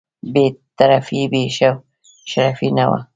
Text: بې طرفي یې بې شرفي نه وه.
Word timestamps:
بې 0.33 0.45
طرفي 0.77 1.15
یې 1.21 1.27
بې 1.31 1.41
شرفي 2.31 2.69
نه 2.77 2.85
وه. 2.89 2.99